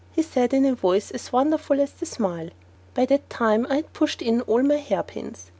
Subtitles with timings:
[0.11, 2.49] he said in a voice as wonderful as the smile.
[2.95, 5.49] By that time I had pushed in all my hairpins.